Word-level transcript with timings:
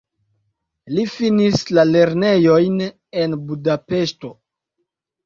Li 0.99 1.01
finis 1.15 1.61
la 1.77 1.83
lernejojn 1.89 2.79
en 3.25 3.37
Budapeŝto. 3.51 4.33